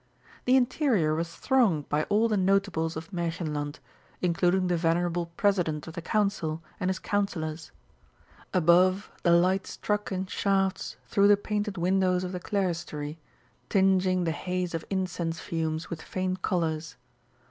The 0.45 0.55
interior 0.55 1.13
was 1.13 1.35
thronged 1.35 1.87
by 1.87 2.05
all 2.05 2.27
the 2.27 2.35
notables 2.35 2.97
of 2.97 3.11
Märchenland, 3.11 3.75
including 4.19 4.65
the 4.65 4.75
venerable 4.75 5.27
President 5.37 5.85
of 5.85 5.93
the 5.93 6.01
Council 6.01 6.63
and 6.79 6.89
his 6.89 6.97
Councillors. 6.97 7.71
Above, 8.51 9.11
the 9.21 9.29
light 9.29 9.67
struck 9.67 10.11
in 10.11 10.25
shafts 10.25 10.97
through 11.05 11.27
the 11.27 11.37
painted 11.37 11.77
windows 11.77 12.23
of 12.23 12.31
the 12.31 12.39
clerestory, 12.39 13.19
tinging 13.69 14.23
the 14.23 14.31
haze 14.31 14.73
of 14.73 14.83
incense 14.89 15.39
fumes 15.39 15.91
with 15.91 16.01
faint 16.01 16.41
colours. 16.41 16.95